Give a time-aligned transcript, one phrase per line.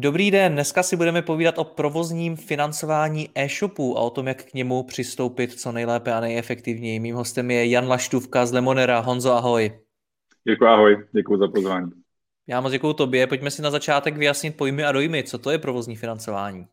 [0.00, 4.54] Dobrý den, dneska si budeme povídat o provozním financování e-shopu a o tom, jak k
[4.54, 7.00] němu přistoupit co nejlépe a nejefektivněji.
[7.00, 9.00] Mým hostem je Jan Laštůvka z Lemonera.
[9.00, 9.72] Honzo, ahoj.
[10.44, 11.90] Děkuji, ahoj, děkuji za pozvání.
[12.46, 13.26] Já moc děkuji tobě.
[13.26, 15.22] Pojďme si na začátek vyjasnit pojmy a dojmy.
[15.22, 16.66] Co to je provozní financování?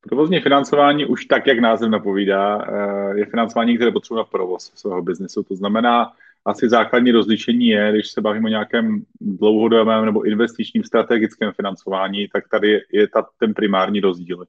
[0.00, 5.02] Provozní financování už tak, jak název napovídá, eh, je financování, které potřebuje na provoz svého
[5.02, 5.42] biznesu.
[5.42, 6.12] To znamená,
[6.44, 12.48] asi základní rozlišení je, když se bavíme o nějakém dlouhodobém nebo investičním strategickém financování, tak
[12.48, 14.44] tady je ta, ten primární rozdíl,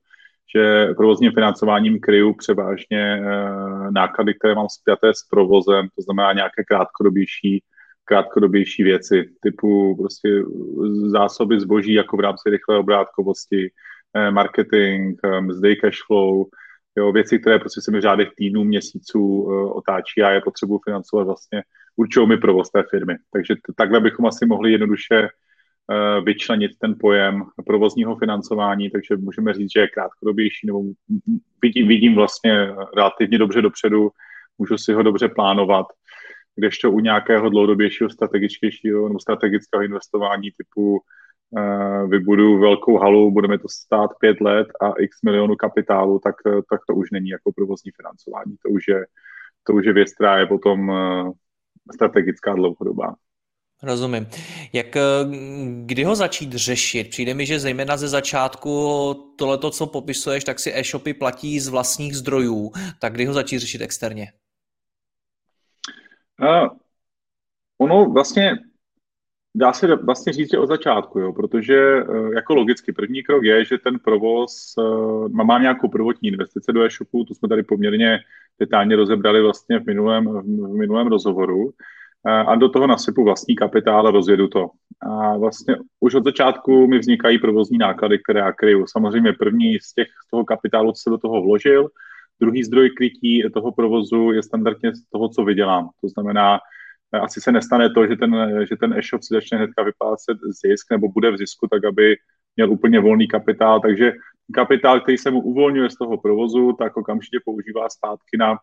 [0.56, 3.22] že provozním financováním kryju převážně e,
[3.92, 7.64] náklady, které mám spjaté s provozem, to znamená nějaké krátkodobější,
[8.06, 10.30] krátkodobější věci, typu prostě
[11.06, 13.72] zásoby zboží jako v rámci rychlé obrátkovosti,
[14.14, 16.46] e, marketing, e, mzdy, cash flow,
[16.98, 20.80] jo, věci, které prostě se mi v řádech týdnů, měsíců uh, otáčí a je potřebuji
[20.86, 21.64] financovat vlastně
[21.96, 23.16] určují mi provoz té firmy.
[23.34, 29.54] Takže t- takhle bychom asi mohli jednoduše uh, vyčlenit ten pojem provozního financování, takže můžeme
[29.54, 30.84] říct, že je krátkodobější, nebo
[31.62, 34.10] vidím, vidím vlastně relativně dobře dopředu,
[34.58, 35.86] můžu si ho dobře plánovat,
[36.56, 41.00] kdežto u nějakého dlouhodobějšího strategičtějšího nebo strategického investování typu
[42.08, 46.36] vybudu velkou halu, budeme to stát pět let a x milionů kapitálu, tak,
[46.70, 48.56] tak to už není jako provozní financování.
[48.66, 49.06] To už je,
[49.64, 51.32] to už je věc, která je potom uh,
[51.94, 53.16] strategická dlouhodobá.
[53.84, 54.28] Rozumím.
[54.74, 55.02] Jak, eh,
[55.86, 57.10] kdy ho začít řešit?
[57.10, 62.16] Přijde mi, že zejména ze začátku tohleto, co popisuješ, tak si e-shopy platí z vlastních
[62.16, 62.72] zdrojů.
[63.02, 64.32] Tak kdy ho začít řešit externě?
[66.42, 66.68] Uh,
[67.78, 68.52] ono vlastně
[69.56, 73.66] dá se vlastně říct, že od začátku, jo, protože uh, jako logicky první krok je,
[73.66, 78.20] že ten provoz uh, má nějakou prvotní investice do e-shopu, to jsme tady poměrně
[78.60, 81.72] detailně rozebrali vlastně v minulém, v minulém rozhovoru
[82.26, 84.70] a do toho nasypu vlastní kapitál a rozjedu to.
[85.02, 88.86] A vlastně už od začátku mi vznikají provozní náklady, které já kryju.
[88.88, 91.90] Samozřejmě první z těch z toho kapitálu, co se do toho vložil,
[92.40, 95.90] druhý zdroj krytí toho provozu je standardně z toho, co vydělám.
[96.02, 96.60] To znamená,
[97.14, 101.10] asi se nestane to, že ten, že ten e-shop si začne hnedka vyplácet zisk nebo
[101.10, 102.16] bude v zisku, tak aby
[102.56, 104.12] měl úplně volný kapitál, takže
[104.54, 108.58] kapitál, který se mu uvolňuje z toho provozu, tak okamžitě používá zpátky na,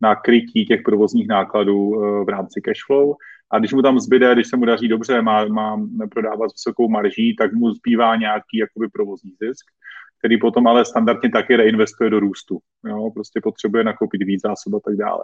[0.00, 3.14] na krytí těch provozních nákladů eh, v rámci cashflow.
[3.50, 5.80] A když mu tam zbyde, když se mu daří dobře, má, má
[6.10, 9.66] prodávat s vysokou marží, tak mu zbývá nějaký jakoby provozní zisk,
[10.18, 12.58] který potom ale standardně taky reinvestuje do růstu.
[12.84, 13.10] Jo?
[13.10, 15.22] Prostě potřebuje nakoupit víc zásob a tak dále.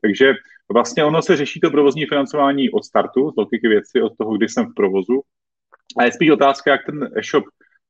[0.00, 0.34] Takže
[0.72, 4.48] vlastně ono se řeší to provozní financování od startu, z logiky věci, od toho, kdy
[4.48, 5.22] jsem v provozu.
[5.98, 7.44] A je spíš otázka, jak ten e-shop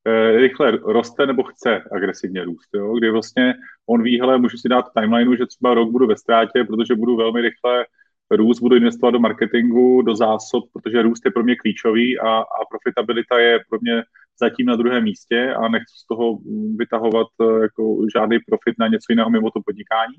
[0.07, 2.69] Eh, rychle roste nebo chce agresivně růst.
[2.75, 2.97] Jo?
[2.99, 3.55] Kdy vlastně
[3.87, 7.17] on ví, hele, můžu si dát timelineu, že třeba rok budu ve ztrátě, protože budu
[7.17, 7.87] velmi rychle
[8.31, 12.65] růst, budu investovat do marketingu, do zásob, protože růst je pro mě klíčový a, a
[12.71, 14.03] profitabilita je pro mě
[14.41, 16.39] zatím na druhém místě a nechci z toho
[16.77, 20.17] vytahovat eh, jako žádný profit na něco jiného mimo to podnikání.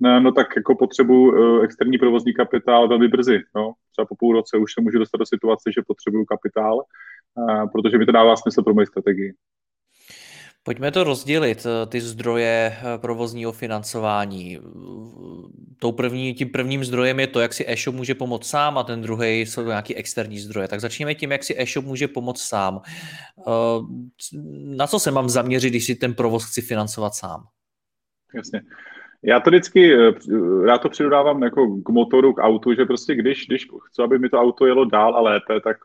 [0.00, 3.42] No, no tak jako potřebuji uh, externí provozní kapitál velmi brzy.
[3.56, 3.72] No.
[3.92, 6.84] Třeba po půl roce už se můžu dostat do situace, že potřebuju kapitál
[7.72, 9.34] protože mi to dává smysl pro moji strategii.
[10.62, 14.58] Pojďme to rozdělit, eh, ty zdroje eh, provozního financování.
[15.78, 19.02] Tou první, tím prvním zdrojem je to, jak si e-shop může pomoct sám a ten
[19.02, 20.68] druhý jsou nějaký externí zdroje.
[20.68, 22.80] Tak začněme tím, jak si e-shop může pomoct sám.
[23.38, 23.50] Eh,
[24.76, 27.46] na co se mám zaměřit, když si ten provoz chci financovat sám?
[28.34, 28.62] Jasně.
[29.26, 30.12] Já to vždycky eh,
[30.66, 34.28] rád to přidodávám jako k motoru, k autu, že prostě když, když chci, aby mi
[34.28, 35.76] to auto jelo dál a lépe, tak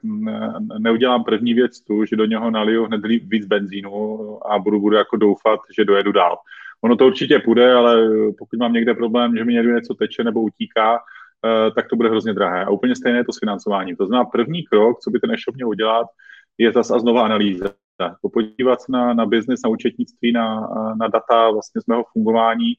[0.79, 3.91] neudělám první věc tu, že do něho naliju hned víc benzínu
[4.51, 6.37] a budu, budu jako doufat, že dojedu dál.
[6.81, 10.41] Ono to určitě půjde, ale pokud mám někde problém, že mi někde něco teče nebo
[10.41, 12.65] utíká, eh, tak to bude hrozně drahé.
[12.65, 13.95] A úplně stejné je to s financováním.
[13.95, 16.07] To znamená, první krok, co by ten e-shop měl udělat,
[16.57, 17.65] je zase a znova analýza.
[18.33, 20.67] Podívat se na, na business, na účetnictví, na,
[20.99, 22.73] na data vlastně z mého fungování,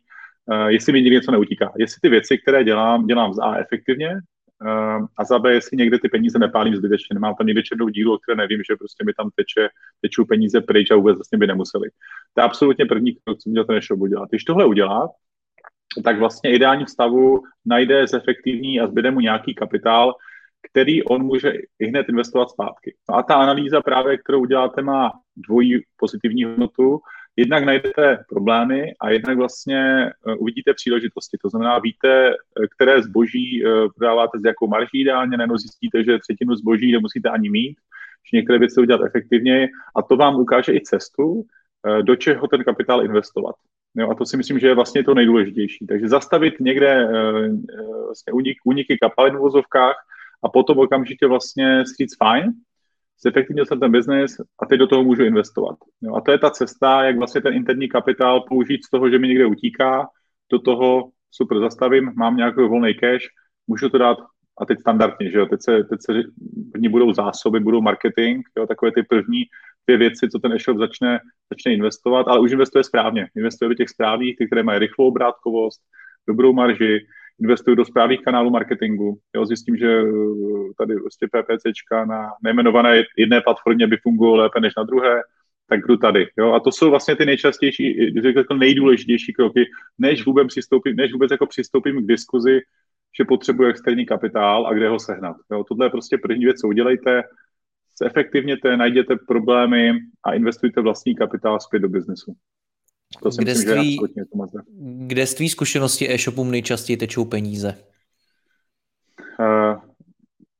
[0.68, 1.72] jestli mi něco neutíká.
[1.78, 4.10] Jestli ty věci, které dělám, dělám A efektivně,
[4.62, 8.14] uh, a za B, jestli někde ty peníze nepálím zbytečně, nemám tam někde černou dílu,
[8.14, 9.68] o které nevím, že prostě mi tam teče,
[10.00, 11.88] tečou peníze pryč a vůbec vlastně by nemuseli.
[12.34, 14.28] To je absolutně první krok, co měl ten e-shop udělat.
[14.28, 15.08] Když tohle udělá,
[16.04, 20.14] tak vlastně ideální stavu najde zefektivní a zbyde mu nějaký kapitál,
[20.70, 22.94] který on může i hned investovat zpátky.
[23.10, 27.00] No a ta analýza právě, kterou uděláte, má dvojí pozitivní hodnotu.
[27.36, 31.38] Jednak najdete problémy a jednak vlastně uh, uvidíte příležitosti.
[31.42, 36.18] To znamená, víte, eh, které zboží uh, prodáváte s jakou marží ideálně, nebo zjistíte, že
[36.18, 37.76] třetinu zboží nemusíte ani mít,
[38.32, 41.44] že některé věci udělat efektivněji a to vám ukáže i cestu,
[42.02, 43.54] do čeho ten kapitál investovat.
[43.96, 45.86] Jo, a to si myslím, že je vlastně to nejdůležitější.
[45.86, 47.08] Takže zastavit někde
[48.04, 49.96] vlastně unik, uniky kapalin v vozovkách
[50.42, 52.52] a potom okamžitě vlastně říct fajn,
[53.20, 55.76] zefektivnil jsem ten biznis a teď do toho můžu investovat.
[56.02, 59.18] Jo, a to je ta cesta, jak vlastně ten interní kapitál použít z toho, že
[59.18, 60.08] mi někde utíká,
[60.52, 63.24] do toho super zastavím, mám nějaký volný cash,
[63.66, 64.18] můžu to dát
[64.60, 66.12] a teď standardně, že jo, teď se, teď se
[66.72, 69.44] první budou zásoby, budou marketing, jo, takové ty první
[69.86, 71.20] dvě věci, co ten e-shop začne,
[71.50, 73.28] začne investovat, ale už investuje správně.
[73.36, 75.80] Investuje do těch správných, ty, které mají rychlou obrátkovost,
[76.28, 76.98] dobrou marži,
[77.40, 79.18] investuju do správných kanálů marketingu.
[79.36, 80.04] Jo, zjistím, že eh,
[80.78, 85.22] tady prostě PPCčka na nejmenované jedné platformě by fungovalo lépe než na druhé,
[85.68, 86.28] tak jdu tady.
[86.38, 86.52] Jo?
[86.52, 89.64] A to jsou vlastně ty nejčastější, jako nejdůležitější kroky,
[89.98, 92.60] než vůbec, přistoupím, než vůbec jako přistoupím k diskuzi,
[93.18, 95.36] že potřebuje externí kapitál a kde ho sehnat.
[95.52, 95.64] Jo?
[95.64, 97.22] Tohle je prostě první věc, co udělejte,
[98.02, 99.92] zefektivněte, najděte problémy
[100.24, 102.34] a investujte vlastní kapitál zpět do biznesu.
[103.22, 103.98] To kde, myslím, tvý,
[105.06, 107.78] kde z tvý zkušenosti e-shopům nejčastěji tečou peníze?
[109.40, 109.80] Uh,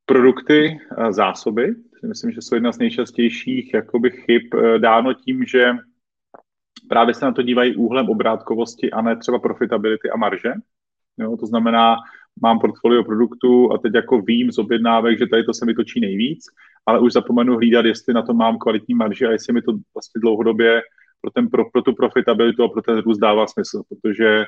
[0.06, 1.75] produkty, uh, zásoby,
[2.08, 5.64] myslím, že jsou jedna z nejčastějších jakoby chyb uh, dáno tím, že
[6.88, 10.52] právě se na to dívají úhlem obrátkovosti a ne třeba profitability a marže.
[11.19, 11.96] Jo, to znamená,
[12.43, 16.00] mám portfolio produktů a teď jako vím z objednávek, že tady to se mi točí
[16.00, 16.44] nejvíc,
[16.87, 20.20] ale už zapomenu hlídat, jestli na to mám kvalitní marže a jestli mi to vlastně
[20.20, 20.82] dlouhodobě
[21.23, 24.45] pro, ten, pro, pro tu profitabilitu a pro ten růst dává smysl, protože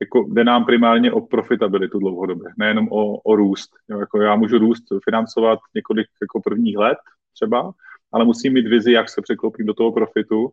[0.00, 3.70] jako jde nám primárně o profitabilitu dlouhodobě, nejenom o, o růst.
[3.88, 6.98] Jo, jako já můžu růst financovat několik jako prvních let
[7.34, 7.72] třeba,
[8.12, 10.52] ale musím mít vizi, jak se překlopím do toho profitu.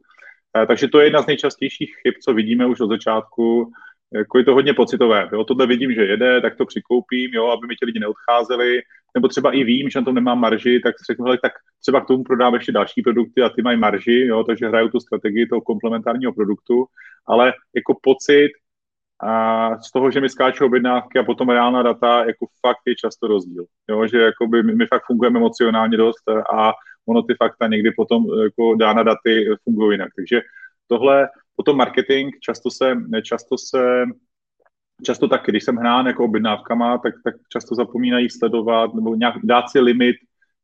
[0.57, 3.71] E, takže to je jedna z nejčastějších chyb, co vidíme už od začátku.
[4.13, 5.29] Jako je to hodně pocitové.
[5.33, 8.81] Jo, tohle vidím, že jede, tak to přikoupím, jo, aby mi ti lidi neodcházeli,
[9.15, 11.51] nebo třeba i vím, že na tom nemám marži, tak řeknu, hele, tak
[11.81, 14.99] třeba k tomu prodám ještě další produkty a ty mají marži, jo, takže hraju tu
[14.99, 16.85] strategii toho komplementárního produktu,
[17.27, 18.49] ale jako pocit
[19.23, 23.27] a z toho, že mi skáčou objednávky a potom reálná data, jako fakt je často
[23.27, 23.65] rozdíl.
[23.89, 26.73] Jo, že jakoby my, my fakt fungujeme emocionálně dost a
[27.05, 30.09] ono ty fakta někdy potom jako dána daty fungují jinak.
[30.15, 30.41] Takže
[30.87, 34.03] tohle, potom marketing, často se, často se
[35.05, 39.69] často tak, když jsem hrán jako objednávkama, tak, tak často zapomínají sledovat nebo nějak dát
[39.69, 40.15] si limit,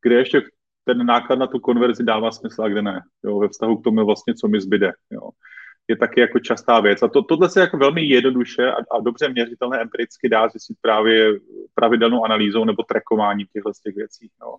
[0.02, 0.42] kde ještě
[0.86, 4.06] ten náklad na tu konverzi dává smysl a kde ne, jo, ve vztahu k tomu
[4.06, 4.92] vlastně, co mi zbyde.
[5.12, 5.30] Jo.
[5.88, 7.04] Je taky jako častá věc.
[7.04, 11.32] A to, tohle se jako velmi jednoduše a, a dobře měřitelné empiricky dá zjistit právě
[11.74, 14.30] pravidelnou analýzou nebo trackováním těchto z těch věcí.
[14.42, 14.56] Jo.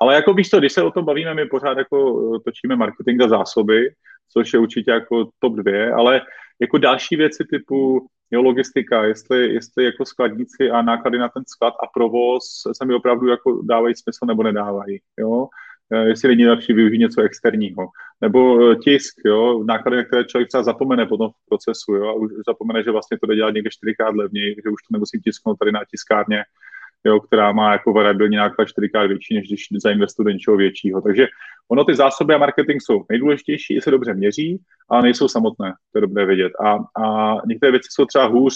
[0.00, 3.28] Ale jako víš to, když se o tom bavíme, my pořád jako točíme marketing a
[3.28, 3.94] zásoby,
[4.32, 6.20] což je určitě jako top dvě, ale
[6.60, 11.74] jako další věci typu jo, logistika, jestli, jestli jako skladníci a náklady na ten sklad
[11.82, 15.48] a provoz se mi opravdu jako dávají smysl nebo nedávají, jo.
[15.92, 17.88] Eh, jestli není lepší využít něco externího.
[18.20, 22.32] Nebo eh, tisk, jo, náklady, které člověk třeba zapomene potom v procesu, jo, a už
[22.46, 25.72] zapomene, že vlastně to jde dělat někde čtyřikrát levněji, že už to nemusím tisknout tady
[25.72, 26.44] na tiskárně,
[27.04, 31.00] jo, která má jako variabilní náklad čtyřikrát větší, než když zainvestuji do něčeho většího.
[31.00, 31.26] Takže
[31.68, 36.00] ono ty zásoby a marketing jsou nejdůležitější, se dobře měří, ale nejsou samotné, to je
[36.00, 36.52] dobré vědět.
[36.64, 38.54] A, a některé věci jsou třeba hůř,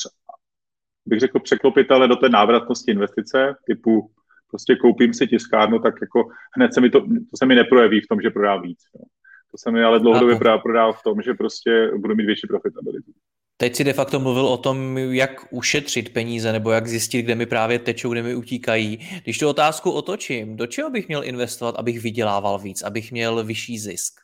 [1.06, 4.10] bych řekl, překlopitele do té návratnosti investice, typu
[4.50, 8.06] prostě koupím si tiskárnu, tak jako hned se mi to, to se mi neprojeví v
[8.06, 8.78] tom, že prodám víc.
[8.94, 9.04] Jo.
[9.50, 13.12] To se mi ale dlouhodobě prodá v tom, že prostě budu mít větší profitabilitu.
[13.60, 17.46] Teď si de facto mluvil o tom, jak ušetřit peníze nebo jak zjistit, kde mi
[17.46, 18.98] právě tečou, kde mi utíkají.
[19.24, 23.78] Když tu otázku otočím, do čeho bych měl investovat, abych vydělával víc, abych měl vyšší
[23.78, 24.20] zisk?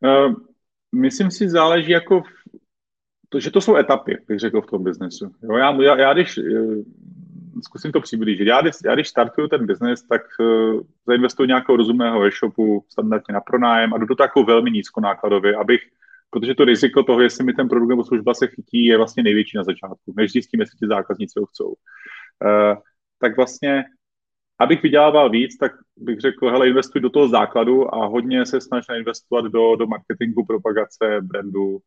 [0.00, 0.34] Uh,
[0.94, 2.26] myslím si, záleží jako v,
[3.28, 5.34] to, že to jsou etapy, bych řekl v tom biznesu.
[5.42, 6.82] Jo, já, já, já když uh,
[7.64, 8.46] zkusím to přiblížit.
[8.46, 13.40] Já, když, já když startuju ten biznes, tak uh, zainvestuju nějakého rozumného e-shopu, standardně na
[13.40, 15.80] pronájem a jdu to takovou velmi nízkonákladově, abych
[16.30, 19.56] protože to riziko toho, jestli mi ten produkt nebo služba se chytí, je vlastně největší
[19.56, 21.68] na začátku, než zjistím, jestli ti zákazníci ho chcou.
[21.68, 22.76] Uh,
[23.18, 23.84] tak vlastně,
[24.58, 28.84] abych vydělával víc, tak bych řekl, hele, investuj do toho základu a hodně se snaž
[28.96, 31.78] investovat do, do marketingu, propagace, brandu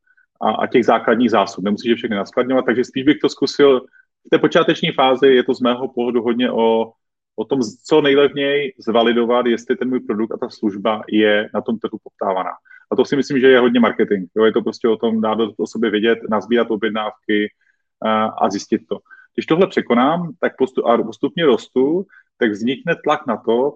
[0.41, 1.63] a, a těch základních zásob.
[1.63, 3.81] Nemusíš je všechny naskladňovat, takže spíš bych to zkusil
[4.27, 6.91] v té počáteční fázi je to z mého pohledu hodně o,
[7.35, 11.79] o tom, co nejlevněji zvalidovat, jestli ten můj produkt a ta služba je na tom
[11.79, 12.51] trhu poptávaná.
[12.91, 14.29] A to si myslím, že je hodně marketing.
[14.35, 14.45] Jo?
[14.45, 17.53] Je to prostě o tom dát o sobě vědět, nazbírat objednávky
[18.01, 18.99] a, a zjistit to.
[19.35, 22.05] Když tohle překonám, tak postup, a postupně rostu,
[22.37, 23.73] tak vznikne tlak na to,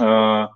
[0.00, 0.46] uh,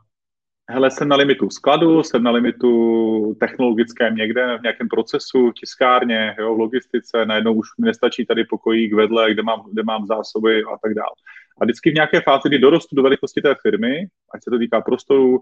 [0.70, 6.54] hele, jsem na limitu skladu, jsem na limitu technologickém někde, v nějakém procesu, tiskárně, jo,
[6.54, 10.78] v logistice, najednou už mi nestačí tady pokojík vedle, kde mám, kde mám zásoby a
[10.82, 11.14] tak dále.
[11.60, 14.80] A vždycky v nějaké fázi, kdy dorostu do velikosti té firmy, ať se to týká
[14.80, 15.40] prostoru,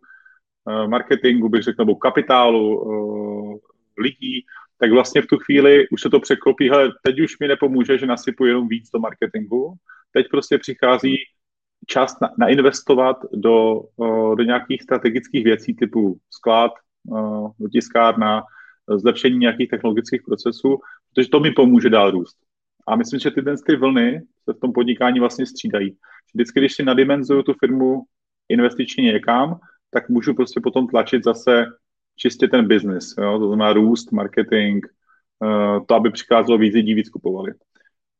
[0.87, 4.45] marketingu, bych řekl, nebo kapitálu, eh, lidí,
[4.79, 8.07] tak vlastně v tu chvíli už se to překlopí, hele, teď už mi nepomůže, že
[8.07, 9.75] nasypu jenom víc do marketingu,
[10.13, 11.17] teď prostě přichází
[11.87, 13.83] čas na, nainvestovat do,
[14.35, 16.73] do nějakých strategických věcí typu sklad,
[17.73, 18.43] tiskárna,
[18.97, 20.79] zlepšení nějakých technologických procesů,
[21.15, 22.37] protože to mi pomůže dál růst.
[22.87, 25.97] A myslím, že ty, ty vlny se v tom podnikání vlastně střídají.
[26.35, 28.03] Vždycky, když si nadimenzuju tu firmu
[28.49, 29.59] investičně někam,
[29.97, 31.65] tak můžu prostě potom tlačit zase
[32.17, 32.69] čistě ten
[33.19, 33.39] jo?
[33.39, 34.87] to znamená růst, marketing,
[35.87, 37.53] to, aby přicházelo víc lidí, víc kupovali.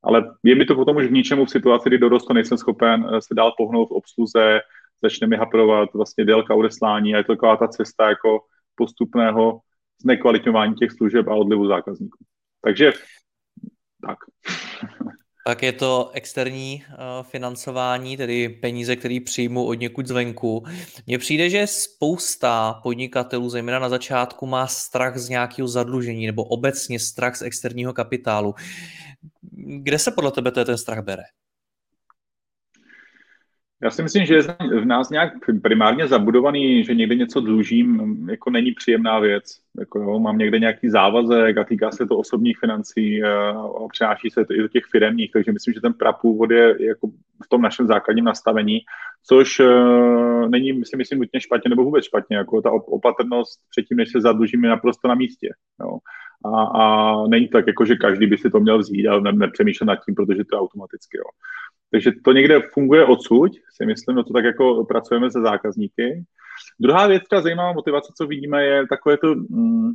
[0.03, 3.21] Ale je mi to potom už v ničemu v situaci, kdy dorostu nejsem schopen eh,
[3.21, 4.61] se dál pohnout v obsluze,
[5.03, 8.41] začne mi haprovat vlastně délka odeslání a je to taková ta cesta jako
[8.75, 9.61] postupného
[10.03, 12.19] znekvalitňování těch služeb a odlivu zákazníků.
[12.65, 12.93] Takže
[14.07, 14.19] tak.
[15.47, 20.65] Pak je to externí uh, financování, tedy peníze, které přijmu od někud zvenku.
[21.07, 26.99] Mně přijde, že spousta podnikatelů, zejména na začátku, má strach z nějakého zadlužení nebo obecně
[26.99, 28.55] strach z externího kapitálu.
[29.83, 31.23] Kde se podle tebe ten strach bere?
[33.83, 34.43] Já si myslím, že je
[34.81, 39.45] v nás nějak primárně zabudovaný, že někde něco dlužím, jako není příjemná věc.
[39.79, 44.45] Jako jo, mám někde nějaký závazek a týká se to osobních financí a přináší se
[44.45, 47.11] to i do těch firmních, takže myslím, že ten prapůvod je jako
[47.45, 48.79] v tom našem základním nastavení,
[49.29, 52.37] což uh, není, si myslím, nutně špatně nebo vůbec špatně.
[52.37, 55.49] Jako ta opatrnost předtím, než se zadlužíme, naprosto na místě.
[55.81, 55.99] Jo.
[56.45, 59.87] A, a není to tak, jako, že každý by si to měl vzít a nepřemýšlet
[59.87, 61.19] nad tím, protože to je automaticky.
[61.19, 61.25] Jo.
[61.91, 66.25] Takže to někde funguje odsud, si myslím, no to tak jako pracujeme se zákazníky.
[66.81, 69.93] Druhá věc, která zajímavá motivace, co vidíme, je takové to, mm,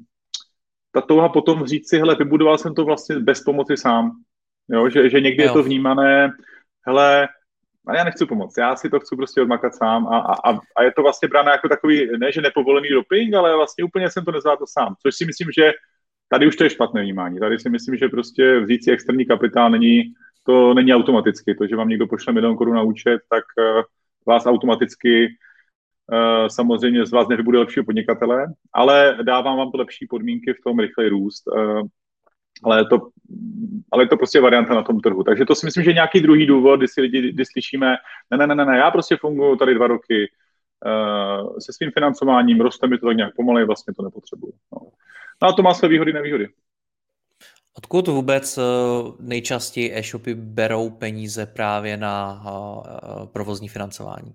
[0.91, 4.11] ta touha potom říct si, hele, vybudoval jsem to vlastně bez pomoci sám.
[4.69, 5.49] Jo, že, že někdy jo.
[5.49, 6.31] je to vnímané,
[6.87, 7.27] hele,
[7.87, 10.91] ale já nechci pomoct, já si to chci prostě odmakat sám a, a, a je
[10.95, 14.65] to vlastně bráno jako takový, ne že nepovolený doping, ale vlastně úplně jsem to nezvládl
[14.67, 15.71] sám, což si myslím, že
[16.31, 17.39] tady už to je špatné vnímání.
[17.39, 20.03] Tady si myslím, že prostě vzít si externí kapitál není,
[20.43, 21.55] to není automaticky.
[21.55, 23.81] To, že vám někdo pošle milion korun na účet, tak uh,
[24.27, 30.53] vás automaticky uh, samozřejmě z vás nevybude lepšího podnikatele, ale dávám vám to lepší podmínky
[30.53, 31.43] v tom rychlej růst.
[32.63, 33.09] Ale je, to,
[33.91, 35.23] ale je to prostě varianta na tom trhu.
[35.23, 37.95] Takže to si myslím, že je nějaký druhý důvod, kdy si lidi, kdy slyšíme,
[38.31, 40.31] ne, ne, ne, ne, já prostě funguji tady dva roky
[40.85, 44.53] uh, se svým financováním, roste mi to tak nějak pomalej, vlastně to nepotřebuju.
[44.73, 44.79] No.
[45.41, 46.47] no a to má své výhody, nevýhody.
[47.77, 48.61] Odkud vůbec eh,
[49.19, 54.33] nejčastěji e-shopy berou peníze právě na eh, provozní financování?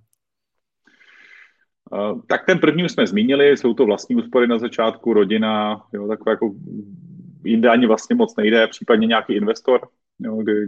[2.28, 6.32] Tak ten první už jsme zmínili, jsou to vlastní úspory na začátku, rodina, jo, takové
[6.32, 6.54] jako
[7.46, 9.80] jinde ani vlastně moc nejde, případně nějaký investor,
[10.18, 10.66] jo, kdy,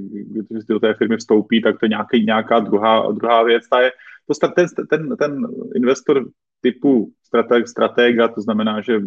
[0.49, 3.69] když do té firmy vstoupí, tak to je nějaký, nějaká druhá, druhá věc.
[3.69, 3.93] Ta je,
[4.27, 6.25] to, ten, ten, ten investor
[6.61, 9.01] typu strateg, stratega, to znamená, že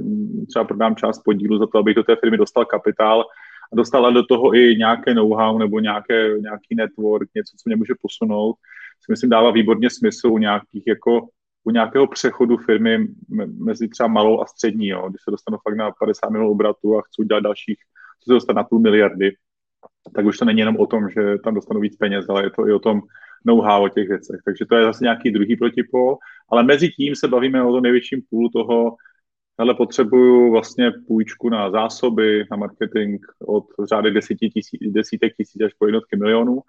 [0.49, 3.25] třeba prodám část podílu za to, abych do té firmy dostal kapitál,
[3.73, 7.93] a dostala do toho i nějaké know-how nebo nějaké, nějaký network, něco, co mě může
[8.01, 8.55] posunout,
[9.05, 11.27] si myslím dává výborně smysl u nějakých jako
[11.63, 13.07] u nějakého přechodu firmy
[13.65, 15.09] mezi třeba malou a střední, jo.
[15.09, 17.77] když se dostanu fakt na 50 milionů obratu a chci udělat dalších,
[18.21, 19.35] chci se dostat na půl miliardy,
[20.15, 22.67] tak už to není jenom o tom, že tam dostanu víc peněz, ale je to
[22.67, 23.01] i o tom
[23.45, 24.41] know-how o těch věcech.
[24.45, 26.17] Takže to je zase nějaký druhý protipol,
[26.51, 28.95] ale mezi tím se bavíme o tom největším půl toho,
[29.57, 34.19] ale potřebuju vlastně půjčku na zásoby, na marketing od řády
[34.53, 36.61] tisíc, desítek tisíc až po jednotky milionů.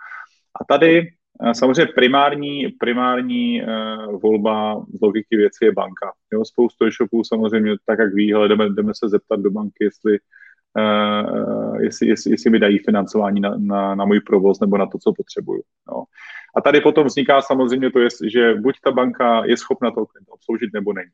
[0.61, 1.09] A tady
[1.53, 6.13] samozřejmě primární, primární uh, volba z logiky věci je banka.
[6.33, 10.19] Jo, spoustu e-shopů samozřejmě, tak jak ví, ale jdeme, jdeme se zeptat do banky, jestli,
[10.79, 14.99] uh, jestli, jestli, jestli mi dají financování na, na, na můj provoz nebo na to,
[14.99, 15.63] co potřebuju.
[15.89, 16.05] Jo.
[16.57, 20.93] A tady potom vzniká samozřejmě to, že buď ta banka je schopna to obsloužit, nebo
[20.93, 21.11] není.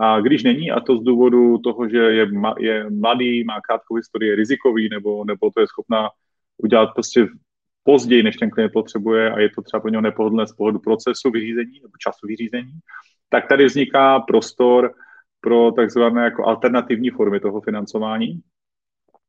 [0.00, 2.26] A když není, a to z důvodu toho, že je,
[2.58, 6.08] je mladý, má krátkou historii, je rizikový, nebo, nebo to je schopná
[6.62, 7.28] udělat prostě
[7.88, 11.30] později, než ten klient potřebuje a je to třeba pro něho nepohodlné z pohledu procesu
[11.30, 12.72] vyřízení nebo času vyřízení,
[13.28, 14.92] tak tady vzniká prostor
[15.40, 18.40] pro takzvané jako alternativní formy toho financování.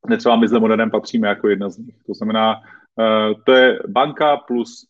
[0.10, 1.96] Netřeba my s Lemonadem patříme jako jedna z nich.
[2.08, 2.56] To znamená,
[3.46, 4.88] to je banka plus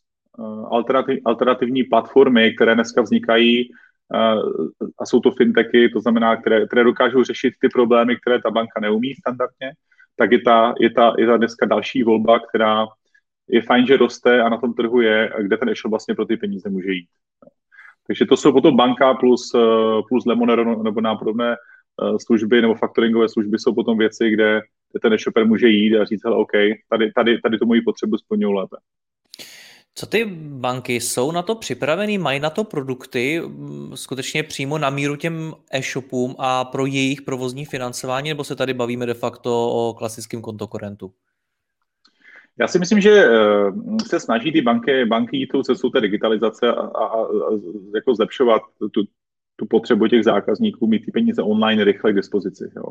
[0.71, 3.69] alternativ, alternativní platformy, které dneska vznikají
[4.99, 8.79] a jsou to fintechy, to znamená, které, které dokážou řešit ty problémy, které ta banka
[8.81, 9.71] neumí standardně,
[10.15, 12.87] tak je ta, je ta, je ta dneska další volba, která
[13.49, 16.37] je fajn, že roste a na tom trhu je, kde ten e-shop vlastně pro ty
[16.37, 17.07] peníze může jít.
[18.07, 22.75] Takže to jsou potom banka plus, eh, plus Lemonero nebo nám podobné eh, služby nebo
[22.75, 24.61] faktoringové služby jsou potom věci, kde
[25.01, 26.51] ten e-shopper může jít a říct, hele, OK,
[26.89, 28.77] tady, tady, tady tu moji potřebu splňuji lépe.
[29.95, 34.89] Co ty banky jsou na to připravený, mají na to produkty mm, skutečně přímo na
[34.89, 39.93] míru těm e-shopům a pro jejich provozní financování, nebo se tady bavíme de facto o
[39.93, 41.11] klasickém kontokorentu?
[42.59, 43.71] Já si myslím, že eh,
[44.07, 47.27] se snaží ty banky, banky jít tou cestou té digitalizace a, a, a
[47.95, 49.03] jako zlepšovat tu,
[49.59, 52.71] tu potřebu těch zákazníků mít ty peníze online rychle k dispozici.
[52.75, 52.83] Jo.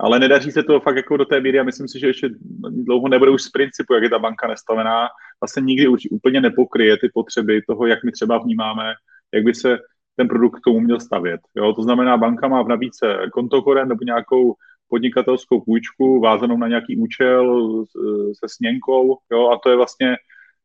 [0.00, 2.30] Ale nedaří se to fakt jako do té míry a myslím si, že ještě
[2.70, 5.08] dlouho nebude už z principu, jak je ta banka nastavená,
[5.40, 8.94] vlastně nikdy už úplně nepokryje ty potřeby toho, jak my třeba vnímáme,
[9.34, 9.78] jak by se
[10.16, 11.40] ten produkt k tomu měl stavět.
[11.56, 11.72] Jo.
[11.72, 14.54] To znamená, banka má v nabídce kontokorent nebo nějakou
[14.88, 17.84] podnikatelskou půjčku vázanou na nějaký účel
[18.32, 20.16] se směnkou, jo, a to je vlastně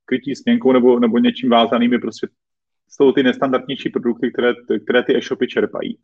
[0.06, 2.28] krytí směnkou nebo, nebo něčím vázanými prostě
[2.90, 5.98] jsou ty nestandardnější produkty, které, které ty e-shopy čerpají.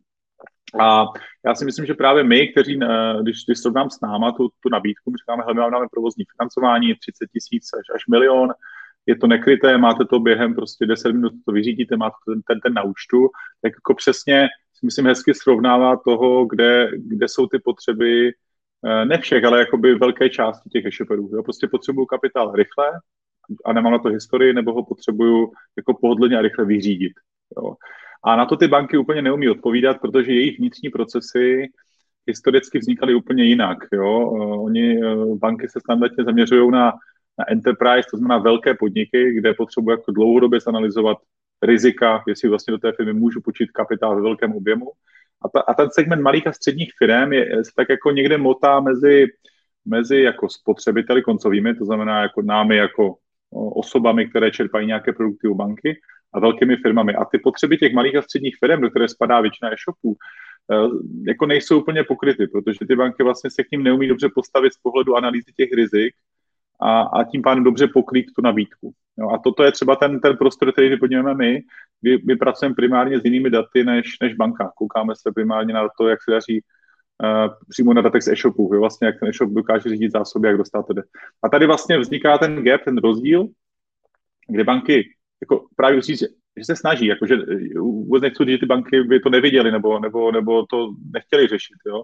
[0.80, 1.04] A
[1.46, 4.68] já si myslím, že právě my, kteří, eh, když, když srovnám s náma tu, tu
[4.72, 8.48] nabídku, my říkáme, hele, my máme provozní financování 30 tisíc až, až milion,
[9.08, 12.72] je to nekryté, máte to během prostě 10 minut, to vyřídíte, máte ten, ten, ten
[12.74, 13.28] na účtu,
[13.62, 14.48] tak jako přesně
[14.78, 18.32] si myslím hezky srovnává toho, kde, kde jsou ty potřeby,
[18.84, 21.30] eh, ne všech, ale jakoby velké části těch e-shopperů.
[21.32, 21.42] Jo?
[21.42, 22.86] Prostě potřebuju kapitál rychle
[23.64, 27.12] a nemám na to historii, nebo ho potřebuju jako pohodlně a rychle vyřídit.
[27.56, 27.74] Jo?
[28.24, 31.66] A na to ty banky úplně neumí odpovídat, protože jejich vnitřní procesy
[32.26, 33.78] historicky vznikaly úplně jinak.
[33.92, 34.36] Jo?
[34.36, 36.92] Eh, oni, eh, banky se standardně zaměřují na,
[37.38, 41.18] na enterprise, to znamená velké podniky, kde potřebují jako dlouhodobě zanalizovat
[41.62, 44.90] rizika, jestli vlastně do té firmy můžu počít kapitál ve velkém objemu.
[45.42, 48.80] A, ta, a ten segment malých a středních firm je, se tak jako někde motá
[48.80, 49.26] mezi,
[49.84, 53.16] mezi jako spotřebiteli koncovými, to znamená jako námi jako
[53.50, 56.00] osobami, které čerpají nějaké produkty u banky
[56.32, 57.14] a velkými firmami.
[57.14, 60.16] A ty potřeby těch malých a středních firm, do které spadá většina e-shopů,
[60.72, 60.88] eh,
[61.26, 64.78] jako nejsou úplně pokryty, protože ty banky vlastně se k ním neumí dobře postavit z
[64.78, 66.14] pohledu analýzy těch rizik
[66.80, 68.92] a, a tím pádem dobře pokrýt tu nabídku.
[69.18, 71.62] Jo, a toto je třeba ten, ten prostor, který vyplňujeme my,
[72.00, 74.72] kdy my pracujeme primárně s jinými daty než, než banka.
[74.76, 76.62] Koukáme se primárně na to, jak se daří
[77.22, 80.56] uh, přímo na datech z e-shopu, jo, vlastně jak ten e-shop dokáže řídit zásoby, jak
[80.56, 81.02] dostat tedy.
[81.42, 83.46] A tady vlastně vzniká ten gap, ten rozdíl,
[84.48, 86.20] kde banky jako právě říct,
[86.56, 87.36] že se snaží, jakože
[87.78, 92.02] vůbec nechci že ty banky by to neviděli nebo, nebo, nebo to nechtěli řešit, jo.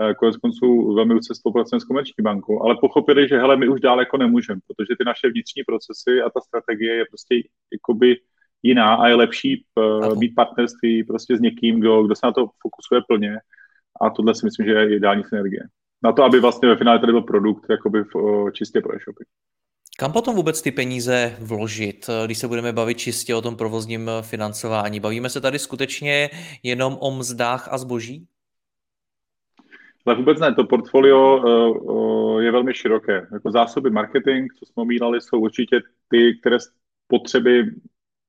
[0.00, 3.80] Eh, konec konců velmi úzce spolupracujeme s komerční bankou, ale pochopili, že hele, my už
[3.80, 7.34] daleko nemůžeme, protože ty naše vnitřní procesy a ta strategie je prostě
[7.72, 8.16] jakoby
[8.62, 9.64] jiná a je lepší
[10.18, 13.36] být partnerství prostě s někým, kdo, kdo se na to fokusuje plně
[14.00, 15.62] a tohle si myslím, že je ideální synergie.
[16.02, 19.24] Na to, aby vlastně ve finále tady byl produkt jakoby v, uh, čistě pro e-shopy.
[19.98, 25.00] Kam potom vůbec ty peníze vložit, když se budeme bavit čistě o tom provozním financování?
[25.00, 26.30] Bavíme se tady skutečně
[26.62, 28.26] jenom o mzdách a zboží?
[30.06, 33.26] Ale vůbec ne, to portfolio uh, uh, je velmi široké.
[33.32, 36.56] Jako zásoby marketing, co jsme omílali, jsou určitě ty, které
[37.06, 37.70] potřeby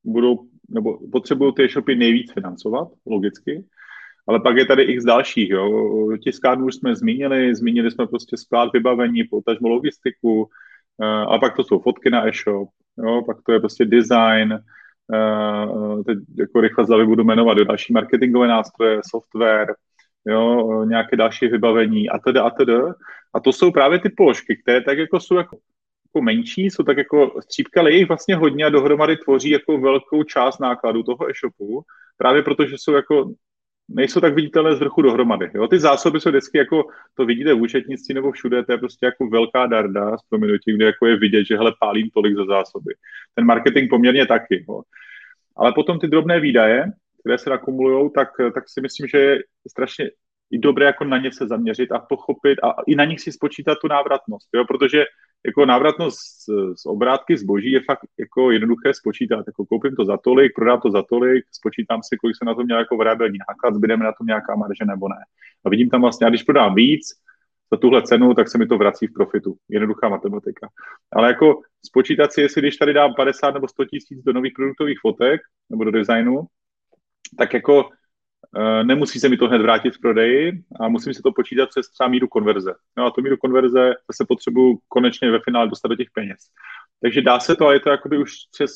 [0.03, 3.65] budou, nebo potřebují ty e-shopy nejvíc financovat, logicky.
[4.27, 5.49] Ale pak je tady x dalších.
[5.49, 6.17] Jo.
[6.23, 11.63] Tiskárnu už jsme zmínili, zmínili jsme prostě sklad vybavení, potažmo logistiku, uh, a pak to
[11.63, 14.59] jsou fotky na e-shop, jo, pak to je prostě design,
[16.05, 19.75] teď jako rychle z budu jmenovat, další marketingové nástroje, software,
[20.27, 22.93] jo, nějaké další vybavení a teda a teda.
[23.33, 25.57] A to jsou právě ty položky, které tak jako jsou jako,
[26.09, 30.23] jako menší, jsou tak jako střípka, ale jich vlastně hodně a dohromady tvoří jako velkou
[30.23, 31.81] část nákladů toho e-shopu,
[32.17, 33.33] právě protože jsou jako
[33.89, 35.51] nejsou tak viditelné z vrchu dohromady.
[35.53, 35.67] Jo?
[35.67, 39.27] Ty zásoby jsou vždycky jako, to vidíte v účetnictví nebo všude, to je prostě jako
[39.27, 42.93] velká darda s proměnutím, kde jako je vidět, že hele, pálím tolik za zásoby.
[43.35, 44.65] Ten marketing poměrně taky.
[44.69, 44.81] Jo?
[45.57, 46.85] Ale potom ty drobné výdaje,
[47.27, 50.09] které se nakumulují, tak, tak si myslím, že je strašně
[50.51, 53.77] i dobré jako na ně se zaměřit a pochopit a i na nich si spočítat
[53.81, 54.65] tu návratnost, jo?
[54.65, 55.03] protože
[55.45, 56.45] jako návratnost z,
[56.81, 59.43] z obrátky zboží je fakt jako jednoduché spočítat.
[59.47, 62.65] Jako koupím to za tolik, prodám to za tolik, spočítám si, kolik se na tom
[62.65, 65.21] měl jako variabilní náklad, zbydeme na tom nějaká marže nebo ne.
[65.65, 67.01] A vidím tam vlastně, a když prodám víc
[67.71, 69.55] za tuhle cenu, tak se mi to vrací v profitu.
[69.69, 70.69] Jednoduchá matematika.
[71.11, 74.97] Ale jako spočítat si, jestli když tady dám 50 nebo 100 tisíc do nových produktových
[75.01, 76.47] fotek nebo do designu,
[77.37, 77.89] tak jako
[78.57, 81.89] e, nemusí se mi to hned vrátit v prodeji a musím si to počítat přes
[81.89, 82.73] třeba míru konverze.
[82.97, 86.39] No a tu míru konverze se potřebuju konečně ve finále dostat do těch peněz.
[87.01, 88.71] takže dá se to, ale je to jakoby už přes,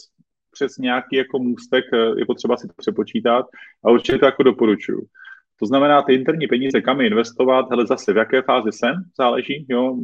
[0.51, 1.85] přes nějaký jako můstek,
[2.17, 3.45] je potřeba si to přepočítat
[3.85, 5.01] a určitě to jako doporučuju.
[5.59, 9.65] To znamená, ty interní peníze, kam je investovat, hele zase v jaké fázi jsem, záleží,
[9.69, 9.97] jo,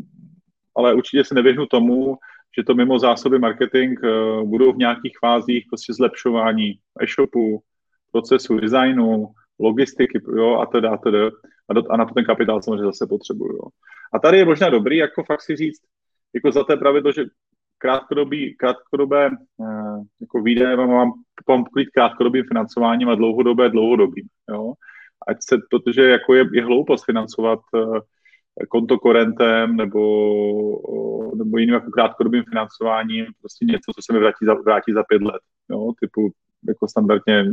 [0.75, 2.17] ale určitě se nevyhnu tomu,
[2.57, 7.63] že to mimo zásoby marketing uh, budou v nějakých fázích prostě zlepšování e-shopu,
[8.17, 9.27] procesu, designu,
[9.59, 11.29] logistiky, jo, a teda, a teda.
[11.69, 13.67] A, do, a na to ten kapitál samozřejmě zase potřebuju, jo.
[14.13, 15.81] A tady je možná dobrý, jako fakt si říct,
[16.33, 17.23] jako za té pravidlo, že
[17.77, 21.11] krátkodobý, krátkodobé uh, jako výdaje mám,
[21.49, 24.73] mám pokrýt krátkodobým financováním a dlouhodobé dlouhodobým, jo.
[25.27, 27.99] Ať se, protože jako je, je hloupost financovat uh,
[28.69, 30.01] konto korentem nebo,
[31.35, 35.21] nebo jiným jako krátkodobým financováním, prostě něco, co se mi vrátí za, vrátí za pět
[35.21, 35.41] let.
[35.69, 35.91] Jo?
[35.99, 36.31] Typu
[36.67, 37.45] jako standardně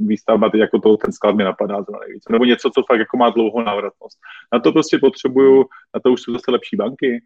[0.00, 2.32] výstavba, teď jako to, ten sklad mi napadá za nejvíce.
[2.32, 4.18] Nebo něco, co fakt jako má dlouhou návratnost.
[4.52, 7.22] Na to prostě potřebuju, na to už jsou zase lepší banky,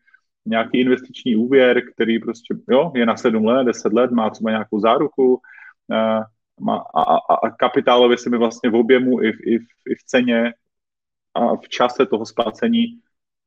[0.46, 4.81] nějaký investiční úvěr, který prostě, jo, je na 7 let, 10 let, má třeba nějakou
[4.81, 5.40] záruku,
[5.92, 9.94] a, a, a, a kapitálově se mi vlastně v objemu i v, i v, i
[9.94, 10.55] v ceně
[11.35, 12.87] a v čase toho splácení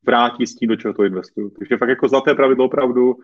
[0.03, 1.49] vrátí s tím, do čeho to investuju.
[1.49, 3.15] Takže fakt jako zlaté pravidlo opravdu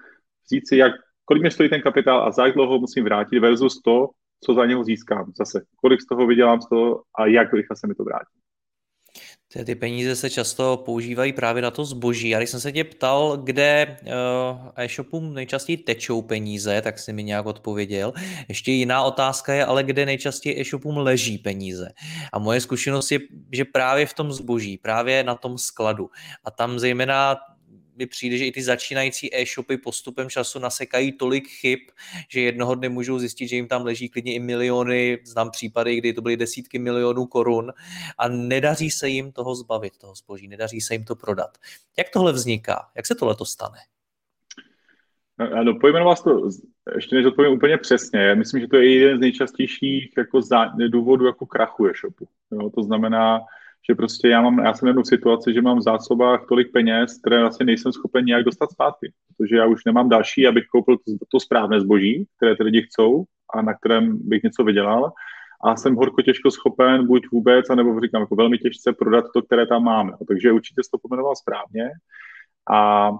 [0.45, 0.91] vzít si, jak,
[1.25, 4.09] kolik mi stojí ten kapitál a za jak dlouho musím vrátit versus to,
[4.45, 5.31] co za něho získám.
[5.37, 8.35] Zase, kolik z toho vydělám z toho a jak rychle se mi to vrátí.
[9.65, 12.35] Ty peníze se často používají právě na to zboží.
[12.35, 14.11] A když jsem se tě ptal, kde uh,
[14.75, 18.13] e-shopům nejčastěji tečou peníze, tak si mi nějak odpověděl.
[18.47, 21.89] Ještě jiná otázka je, ale kde nejčastěji e-shopům leží peníze.
[22.33, 23.19] A moje zkušenost je,
[23.51, 26.09] že právě v tom zboží, právě na tom skladu.
[26.43, 27.37] A tam zejména
[27.95, 31.79] mi přijde, že i ty začínající e-shopy postupem času nasekají tolik chyb,
[32.29, 36.13] že jednoho dne můžou zjistit, že jim tam leží klidně i miliony, znám případy, kdy
[36.13, 37.73] to byly desítky milionů korun
[38.17, 41.57] a nedaří se jim toho zbavit, toho zboží, nedaří se jim to prodat.
[41.97, 42.89] Jak tohle vzniká?
[42.95, 43.79] Jak se tohle to stane?
[45.63, 46.49] No, pojmenoval to,
[46.95, 50.41] ještě než odpovím úplně přesně, myslím, že to je jeden z nejčastějších jako
[50.87, 52.27] důvodů jako krachu e-shopu.
[52.75, 53.39] To znamená,
[53.89, 57.19] že prostě já, mám, já jsem jednou v situaci, že mám v zásobách tolik peněz,
[57.19, 61.25] které vlastně nejsem schopen nějak dostat zpátky, protože já už nemám další, abych koupil to,
[61.31, 65.11] to správné zboží, které ty lidi chcou a na kterém bych něco vydělal
[65.63, 69.67] a jsem horko těžko schopen buď vůbec, anebo říkám jako velmi těžce prodat to, které
[69.67, 70.11] tam máme.
[70.27, 71.89] Takže určitě jsi to pomenoval správně.
[72.71, 73.11] A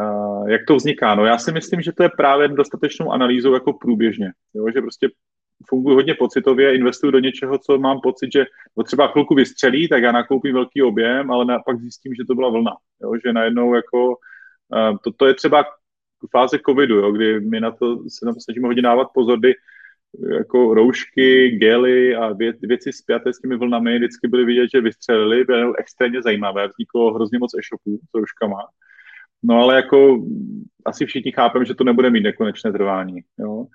[0.00, 1.14] Uh, jak to vzniká?
[1.14, 4.32] No já si myslím, že to je právě dostatečnou analýzou jako průběžně.
[4.54, 4.66] Jo?
[4.74, 5.08] Že prostě
[5.68, 8.44] funguji hodně pocitově, investuju do něčeho, co mám pocit, že
[8.84, 12.48] třeba chvilku vystřelí, tak já nakoupím velký objem, ale na, pak zjistím, že to byla
[12.50, 12.76] vlna.
[13.02, 13.12] Jo?
[13.24, 15.64] Že najednou jako, uh, to, to je třeba
[16.30, 17.12] fáze covidu, jo?
[17.12, 19.54] kdy my na to se to snažíme hodně dávat pozor, kdy
[20.38, 25.44] jako roušky, gely a vě, věci spjaté s těmi vlnami vždycky byly vidět, že vystřelili,
[25.44, 28.58] byly extrémně zajímavé, vzniklo hrozně moc e-shopů s rouškama.
[29.42, 30.26] No ale jako
[30.84, 33.20] asi všichni chápeme, že to nebude mít nekonečné trvání.
[33.38, 33.66] Jo?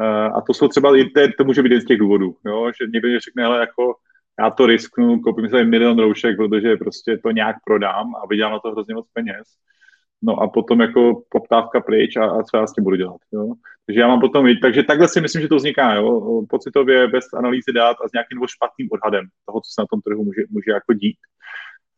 [0.00, 2.70] Eh, a to jsou třeba, to, to může být jeden z těch důvodů, jo?
[2.80, 3.94] že někdo mi řekne, hele, jako
[4.40, 8.58] já to risknu, koupím si milion roušek, protože prostě to nějak prodám a vydělám na
[8.58, 9.48] to hrozně moc peněz.
[10.22, 13.16] No a potom jako poptávka pryč a, a co já s tím budu dělat.
[13.32, 13.52] Jo?
[13.86, 16.42] Takže já mám potom, takže takhle si myslím, že to vzniká, jo?
[16.48, 20.00] pocitově, bez analýzy dát a s nějakým nebo špatným odhadem toho, co se na tom
[20.00, 21.16] trhu může, může jako dít.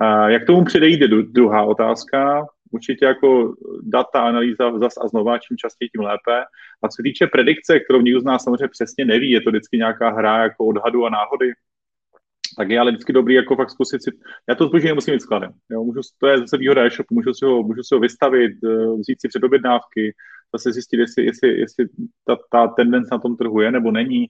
[0.01, 5.89] A jak tomu předejít, druhá otázka určitě jako data, analýza zas a znova, čím častěji,
[5.89, 6.45] tím lépe.
[6.83, 10.11] A co týče predikce, kterou nikdo z nás samozřejmě přesně neví, je to vždycky nějaká
[10.11, 11.53] hra jako odhadu a náhody,
[12.57, 14.11] tak je ale vždycky dobrý jako fakt zkusit si,
[14.49, 17.45] já to zboží nemusím mít skladem, jo, můžu, to je zase výhoda e-shopu, můžu si
[17.45, 20.15] ho, můžu si ho vystavit, eh, vzít si předobědnávky,
[20.55, 21.87] zase zjistit, jestli, jestli, jestli
[22.25, 24.27] ta, ta tendence na tom trhu je nebo není,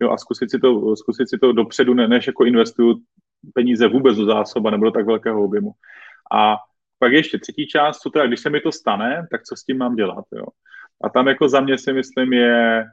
[0.00, 2.94] jo, a zkusit si to, zkusit si to dopředu, než jako investuju
[3.54, 5.72] peníze vůbec do zásoba nebo do tak velkého objemu.
[6.32, 6.56] A
[7.00, 9.78] pak ještě třetí část, co teda, když se mi to stane, tak co s tím
[9.78, 10.44] mám dělat, jo.
[11.04, 12.84] A tam jako za mě si myslím je,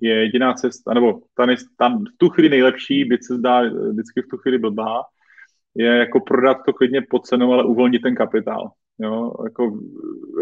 [0.00, 4.22] je jediná cesta, nebo tam, je, tam v tu chvíli nejlepší, byť se zdá vždycky
[4.22, 5.02] v tu chvíli blbá,
[5.74, 8.70] je jako prodat to klidně pod cenou, ale uvolnit ten kapitál.
[9.00, 9.78] Jo, jako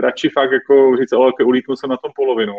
[0.03, 2.55] radši fakt jako říct, ale ulítnu jsem na tom polovinu,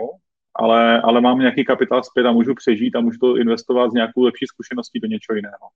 [0.55, 4.23] ale, ale mám nějaký kapitál zpět a můžu přežít a můžu to investovat z nějakou
[4.23, 5.67] lepší zkušeností do něčeho jiného.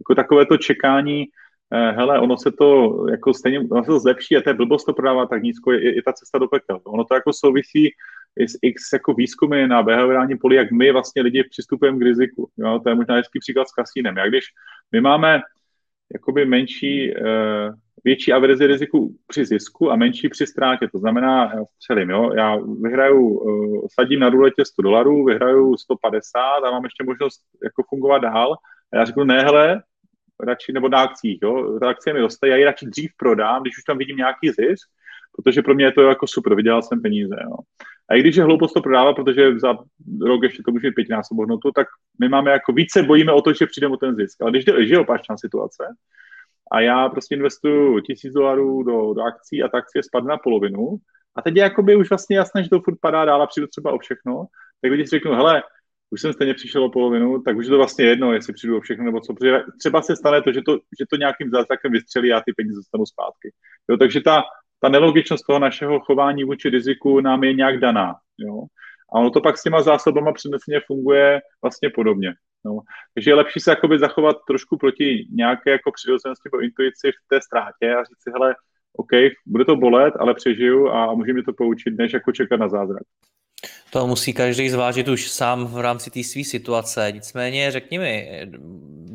[0.00, 1.24] Jako takové to čekání,
[1.72, 4.92] hele, ono se to jako stejně, ono se to zlepší a to je blbost to
[4.92, 6.80] prodává tak nízko, je, je ta cesta do pekel.
[6.84, 7.90] Ono to jako souvisí
[8.36, 12.50] s x jako výzkumy na behaviorální poli, jak my vlastně lidi přistupujeme k riziku.
[12.56, 12.80] Jo?
[12.82, 14.16] To je možná hezký příklad s kasínem.
[14.16, 14.44] Jak když
[14.92, 15.40] my máme
[16.12, 17.74] jakoby menší, uh,
[18.04, 20.88] větší averzi riziku při zisku a menší při ztrátě.
[20.92, 22.32] To znamená, já střelím, jo?
[22.32, 27.82] já vyhraju, uh, sadím na ruletě 100 dolarů, vyhraju 150 a mám ještě možnost jako
[27.88, 28.56] fungovat dál.
[28.92, 29.82] A já řeknu, ne, hele,
[30.40, 33.78] radši, nebo na akcích, jo, ta akcie mi roste, já ji radši dřív prodám, když
[33.78, 34.88] už tam vidím nějaký zisk,
[35.36, 37.56] protože pro mě je to jako super, vydělal jsem peníze, jo.
[38.10, 39.78] A i když je hloupost to prodávat, protože za
[40.20, 41.86] rok ještě to může být pětinásobnou hodnotu, tak
[42.20, 44.42] my máme jako více bojíme o to, že přijdeme o ten zisk.
[44.42, 45.84] Ale když je opačná situace,
[46.72, 50.96] a já prostě investuju tisíc dolarů do, do akcí a ta akcie spadne na polovinu
[51.36, 53.92] a teď je jakoby už vlastně jasné, že to furt padá dál a přijdu třeba
[53.92, 54.46] o všechno,
[54.82, 55.62] tak lidi si řeknou, hele,
[56.10, 58.80] už jsem stejně přišel o polovinu, tak už je to vlastně jedno, jestli přijdu o
[58.80, 59.34] všechno nebo co,
[59.78, 63.06] třeba se stane to, že to, že to nějakým zázrakem vystřelí a ty peníze dostanu
[63.06, 63.52] zpátky.
[63.90, 64.42] Jo, takže ta,
[64.80, 68.14] ta nelogičnost toho našeho chování vůči riziku nám je nějak daná.
[68.38, 68.62] Jo?
[69.12, 72.34] A ono to pak s těma zásobama přeneseně funguje vlastně podobně.
[72.64, 72.80] No.
[73.14, 77.40] Takže je lepší se jakoby zachovat trošku proti nějaké jako přirozenosti nebo intuici v té
[77.40, 78.54] ztrátě a říct si, hele,
[78.96, 79.10] OK,
[79.46, 83.02] bude to bolet, ale přežiju a může mi to poučit, než jako čekat na zázrak.
[83.90, 87.12] To musí každý zvážit už sám v rámci té své situace.
[87.12, 88.46] Nicméně řekni mi,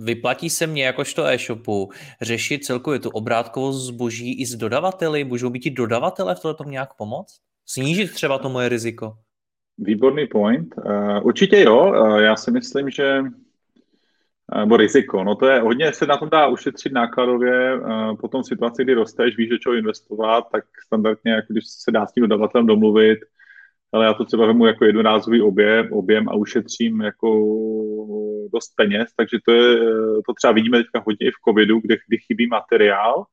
[0.04, 1.90] vyplatí se mně jakožto e-shopu
[2.22, 5.24] řešit celkově tu obrátkovost zboží i s dodavateli?
[5.24, 7.40] Můžou být i dodavatele v tom nějak pomoct?
[7.66, 9.14] Snížit třeba to moje riziko?
[9.78, 10.74] Výborný point.
[10.78, 11.90] Uh, určitě jo.
[11.90, 13.22] Uh, já si myslím, že
[14.56, 15.24] nebo riziko.
[15.24, 17.80] No to je, hodně se na tom dá ušetřit nákladově,
[18.22, 22.08] potom v situaci, kdy rosteš, víš, že čo investovat, tak standardně, jako když se dá
[22.08, 23.20] s tím dodavatelem domluvit,
[23.94, 27.28] ale já to třeba vemu jako jednorázový objem, objem a ušetřím jako
[28.54, 29.78] dost peněz, takže to, je,
[30.26, 33.26] to třeba vidíme teďka hodně i v covidu, kde, kdy chybí materiál,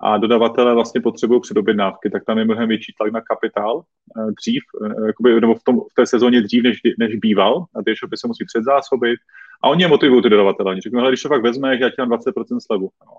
[0.00, 4.62] a dodavatele vlastně potřebují předobjednávky, tak tam je mnohem větší tlak na kapitál eh, dřív,
[4.84, 8.16] eh, jakoby, nebo v, tom, v té sezóně dřív, než, než býval, a ty shopy
[8.16, 9.20] se musí předzásobit
[9.62, 10.70] a oni je motivují ty dodavatele.
[10.70, 12.90] Oni řeknou, když to fakt vezmeš, já ti dám 20% slevu.
[13.06, 13.12] No.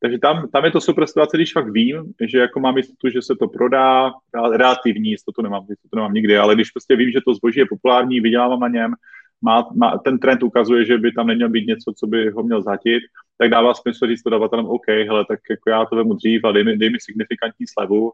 [0.00, 3.22] Takže tam, tam je to super situace, když fakt vím, že jako mám jistotu, že
[3.22, 4.10] se to prodá,
[4.52, 8.20] relativní jistotu nemám, jistotu nemám nikdy, ale když prostě vím, že to zboží je populární,
[8.20, 8.94] vydělávám na něm,
[9.42, 12.62] má, má, ten trend ukazuje, že by tam nemělo být něco, co by ho měl
[12.62, 13.02] zatit,
[13.38, 16.64] tak dává smysl říct dodavatelem, OK, hele, tak jako já to vemu dřív a dej
[16.64, 18.12] mi, dej mi signifikantní slevu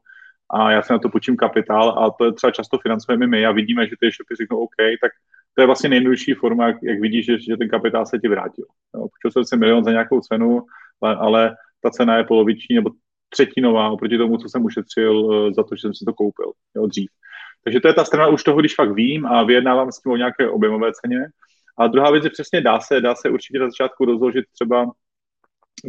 [0.51, 3.53] a já si na to počím kapitál a to je třeba často financujeme my a
[3.53, 5.13] vidíme, že ty shopy řeknou OK, tak
[5.55, 8.65] to je vlastně nejjednodušší forma, jak, jak vidíš, že, že ten kapitál se ti vrátil.
[8.93, 10.63] Počul jsem milion za nějakou cenu,
[11.01, 12.91] ale, ale ta cena je poloviční nebo
[13.29, 16.87] třetinová oproti tomu, co jsem ušetřil eh, za to, že jsem si to koupil jo,
[16.87, 17.11] dřív.
[17.65, 20.17] Takže to je ta strana už toho, když fakt vím a vyjednávám s tím o
[20.17, 21.19] nějaké objemové ceně.
[21.79, 24.93] A druhá věc je přesně, dá se, dá se určitě na začátku rozložit třeba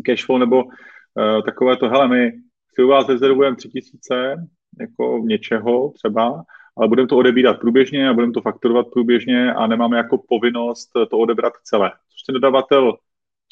[0.06, 2.32] cashflow nebo uh, takové to, hele, my
[2.74, 4.48] si u vás rezervujeme tři tisíce
[4.80, 6.44] jako něčeho třeba,
[6.78, 11.18] ale budeme to odebírat průběžně a budeme to fakturovat průběžně a nemáme jako povinnost to
[11.18, 11.92] odebrat celé.
[11.92, 12.98] Což ten dodavatel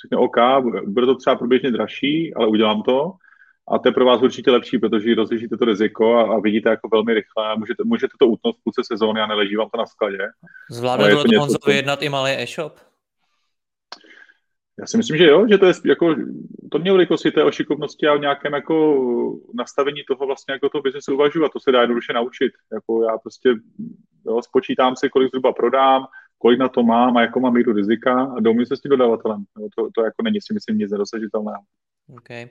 [0.04, 0.38] řekne OK,
[0.86, 3.12] bude to třeba průběžně dražší, ale udělám to.
[3.68, 6.90] A to je pro vás určitě lepší, protože rozlišíte to riziko a, a vidíte jako
[6.92, 10.18] velmi rychle můžete, můžete to utnout v půlce sezóny a neleží vám to na skladě.
[10.72, 12.74] Zvládne to, to Honzo vyjednat i malý e-shop?
[14.80, 16.16] Já si myslím, že jo, že to je jako,
[16.72, 18.76] to mě velikosti té o šikovnosti a o nějakém jako
[19.54, 22.52] nastavení toho vlastně jako toho biznesu uvažovat, to se dá jednoduše naučit.
[22.74, 23.50] Jako já prostě
[24.26, 26.06] jo, spočítám si, kolik zhruba prodám,
[26.44, 29.44] kolik na to mám a jako mám míru rizika a domluvím se s tím dodavatelem.
[29.60, 31.62] Jo, to, to jako není si myslím nic nedosažitelného.
[32.18, 32.50] Okay.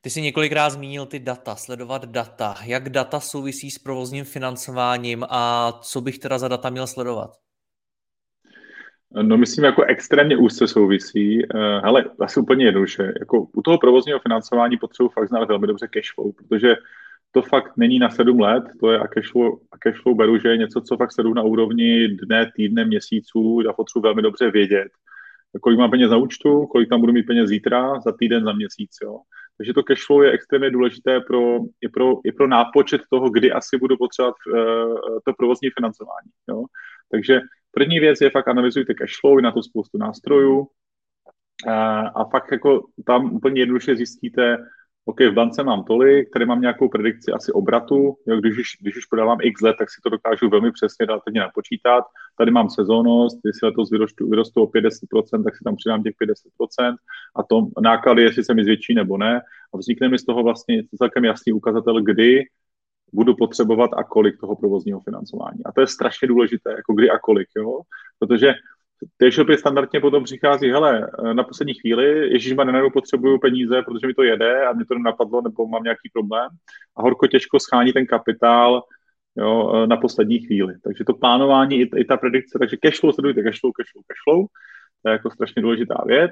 [0.00, 2.54] Ty jsi několikrát zmínil ty data, sledovat data.
[2.64, 7.30] Jak data souvisí s provozním financováním a co bych teda za data měl sledovat?
[9.22, 11.42] No myslím, jako extrémně úzce souvisí.
[11.42, 13.12] Eh, hele, asi úplně jednoduše.
[13.20, 16.76] Jako u toho provozního financování potřebuji fakt znát velmi dobře cashflow, protože
[17.32, 19.06] to fakt není na sedm let, to je a
[19.78, 24.02] cashflow, beru, že je něco, co fakt sedu na úrovni dne, týdne, měsíců, já potřebuji
[24.02, 24.88] velmi dobře vědět,
[25.62, 28.90] kolik mám peněz na účtu, kolik tam budu mít peněz zítra, za týden, za měsíc.
[29.02, 29.18] Jo.
[29.56, 33.78] Takže to cashflow je extrémně důležité pro, i, pro, i pro nápočet toho, kdy asi
[33.78, 36.30] budu potřebovat uh, to provozní financování.
[36.48, 36.64] Jo.
[37.10, 37.40] Takže
[37.70, 40.68] První věc je fakt analyzujte cashflow, je na to spoustu nástrojů
[41.68, 44.56] a, a fakt jako tam úplně jednoduše zjistíte,
[45.04, 48.96] OK, v bance mám tolik, tady mám nějakou predikci asi obratu, jo, když, už, když
[48.96, 52.04] už prodávám x let, tak si to dokážu velmi přesně relativně napočítat.
[52.38, 56.14] Tady mám sezónnost, jestli letos vyrostu, vyrostu o 50%, tak si tam přidám těch
[56.78, 56.94] 50%
[57.36, 59.40] a to náklady, jestli se mi zvětší nebo ne.
[59.74, 62.44] A vznikne mi z toho vlastně celkem jasný ukazatel, kdy
[63.12, 65.64] budu potřebovat a kolik toho provozního financování.
[65.64, 67.80] A to je strašně důležité, jako kdy a kolik, jo?
[68.18, 68.54] protože
[69.16, 74.06] ty shopy standardně potom přichází, hele, na poslední chvíli, Ježíš má nenajednou potřebuju peníze, protože
[74.06, 76.48] mi to jede a mě to napadlo, nebo mám nějaký problém
[76.96, 78.82] a horko těžko schání ten kapitál
[79.36, 80.74] jo, na poslední chvíli.
[80.84, 84.46] Takže to plánování i, i ta predikce, takže cashflow, sledujte cashflow, cashflow, cashflow,
[85.02, 86.30] to je jako strašně důležitá věc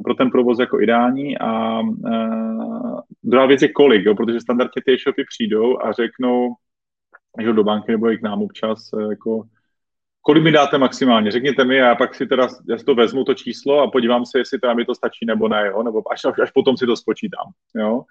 [0.00, 1.38] a pro ten provoz jako ideální.
[1.38, 6.54] A uh, druhá věc je kolik, jo, protože standardně ty e-shopy přijdou a řeknou,
[7.42, 9.42] že do banky nebo i k nám občas, e, jako,
[10.26, 13.24] kolik mi dáte maximálně, řekněte mi a já pak si teda, já si to vezmu
[13.24, 16.24] to číslo a podívám se, jestli teda mi to stačí nebo ne, jo, nebo až,
[16.24, 18.02] až, až potom si to spočítám, jo.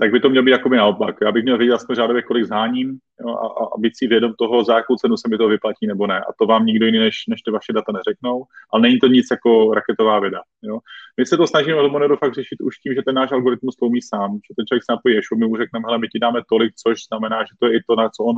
[0.00, 1.16] tak by to mělo být jakoby naopak.
[1.22, 4.64] Já bych měl vědět aspoň řádově, kolik zháním jo, a, a být si vědom toho,
[4.64, 6.20] za jakou cenu se mi to vyplatí nebo ne.
[6.20, 9.26] A to vám nikdo jiný než, než ty vaše data neřeknou, ale není to nic
[9.30, 10.40] jako raketová věda.
[10.62, 10.78] Jo.
[11.16, 13.86] My se to snažíme od Monedu fakt řešit už tím, že ten náš algoritmus to
[13.86, 16.72] umí sám, že ten člověk se napojí my mu řekneme, hele, my ti dáme tolik,
[16.74, 18.36] což znamená, že to je i to, na co on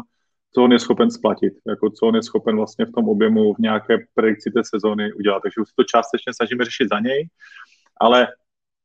[0.54, 3.58] co on je schopen splatit, jako co on je schopen vlastně v tom objemu v
[3.58, 5.40] nějaké predikci té sezóny udělat.
[5.42, 7.28] Takže už se to částečně snažíme řešit za něj,
[8.00, 8.28] ale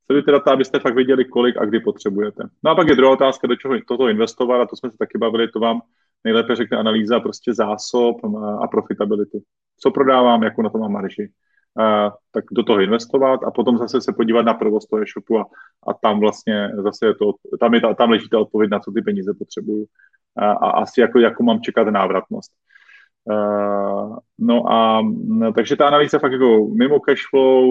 [0.05, 2.43] sledujte data, abyste fakt věděli, kolik a kdy potřebujete.
[2.63, 5.17] No a pak je druhá otázka, do čeho toto investovat, a to jsme se taky
[5.17, 5.81] bavili, to vám
[6.23, 8.17] nejlépe řekne analýza prostě zásob
[8.63, 9.43] a profitability.
[9.79, 11.31] Co prodávám, jakou na to mám marži.
[12.31, 15.45] Tak do toho investovat a potom zase se podívat na provoz toho e-shopu a,
[15.87, 18.91] a tam vlastně zase je to, tam, je ta, tam leží ta odpověď, na co
[18.91, 19.85] ty peníze potřebuju
[20.37, 22.51] a, a asi jako, jako mám čekat návratnost.
[23.31, 27.63] Uh, no a no, takže ta analýza fakt jako mimo cashflow,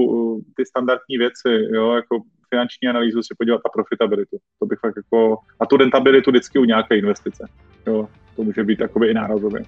[0.57, 2.19] ty standardní věci, jo, jako
[2.51, 4.37] finanční analýzu si podívat a profitabilitu.
[4.59, 7.49] To bych fakt jako, a tu rentabilitu vždycky u nějaké investice.
[7.87, 9.63] Jo, to může být jakoby i nárazově.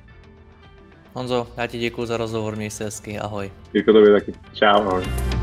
[1.15, 3.51] Honzo, já ti děkuji za rozhovor, měj se hezky, ahoj.
[3.73, 4.33] Děkuji tobě taky.
[4.55, 5.38] Čau, ahoj.